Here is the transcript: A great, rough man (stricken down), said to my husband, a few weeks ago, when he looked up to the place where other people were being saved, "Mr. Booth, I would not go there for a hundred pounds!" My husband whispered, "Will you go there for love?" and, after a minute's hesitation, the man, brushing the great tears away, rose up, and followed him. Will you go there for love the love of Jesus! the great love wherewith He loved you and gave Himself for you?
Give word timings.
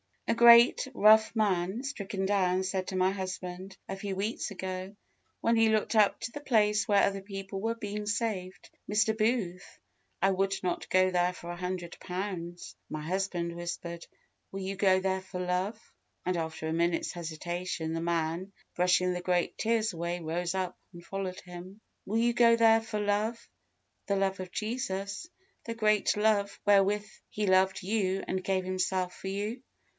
A 0.27 0.33
great, 0.33 0.87
rough 0.95 1.35
man 1.35 1.83
(stricken 1.83 2.25
down), 2.25 2.63
said 2.63 2.87
to 2.87 2.95
my 2.95 3.11
husband, 3.11 3.77
a 3.89 3.97
few 3.97 4.15
weeks 4.15 4.49
ago, 4.49 4.95
when 5.41 5.57
he 5.57 5.69
looked 5.69 5.93
up 5.93 6.21
to 6.21 6.31
the 6.31 6.39
place 6.39 6.87
where 6.87 7.03
other 7.03 7.21
people 7.21 7.59
were 7.61 7.75
being 7.75 8.05
saved, 8.05 8.69
"Mr. 8.89 9.15
Booth, 9.15 9.77
I 10.21 10.31
would 10.31 10.55
not 10.63 10.89
go 10.89 11.11
there 11.11 11.33
for 11.33 11.51
a 11.51 11.57
hundred 11.57 11.97
pounds!" 11.99 12.77
My 12.89 13.01
husband 13.05 13.53
whispered, 13.53 14.07
"Will 14.51 14.61
you 14.61 14.77
go 14.77 15.01
there 15.01 15.21
for 15.21 15.39
love?" 15.39 15.77
and, 16.25 16.37
after 16.37 16.67
a 16.67 16.73
minute's 16.73 17.11
hesitation, 17.11 17.93
the 17.93 18.01
man, 18.01 18.53
brushing 18.73 19.11
the 19.13 19.21
great 19.21 19.57
tears 19.57 19.91
away, 19.91 20.19
rose 20.21 20.55
up, 20.55 20.79
and 20.93 21.05
followed 21.05 21.41
him. 21.41 21.81
Will 22.05 22.19
you 22.19 22.33
go 22.33 22.55
there 22.55 22.81
for 22.81 22.99
love 23.01 23.47
the 24.07 24.15
love 24.15 24.39
of 24.39 24.49
Jesus! 24.51 25.27
the 25.65 25.75
great 25.75 26.15
love 26.17 26.59
wherewith 26.65 27.07
He 27.29 27.45
loved 27.47 27.83
you 27.83 28.23
and 28.27 28.41
gave 28.41 28.63
Himself 28.63 29.13
for 29.13 29.27
you? 29.27 29.61